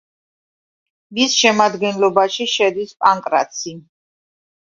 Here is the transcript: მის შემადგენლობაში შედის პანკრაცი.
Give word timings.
მის 1.17 1.33
შემადგენლობაში 1.41 2.47
შედის 2.53 2.97
პანკრაცი. 3.05 3.75